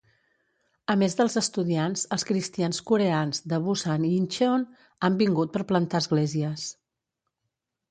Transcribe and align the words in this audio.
A 0.93 0.93
més 1.01 1.15
dels 1.19 1.35
estudiants, 1.41 2.05
els 2.17 2.25
cristians 2.29 2.79
coreans 2.93 3.43
de 3.53 3.61
Busan 3.67 4.09
i 4.09 4.11
Incheon 4.23 4.67
han 5.11 5.21
vingut 5.23 5.55
per 5.59 5.65
plantar 5.75 6.05
esglésies. 6.05 6.67